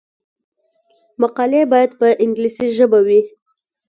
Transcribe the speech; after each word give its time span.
مقالې 1.21 1.61
باید 1.71 1.91
په 1.99 2.07
انګلیسي 2.23 2.67
ژبه 2.77 2.99
وي. 3.07 3.21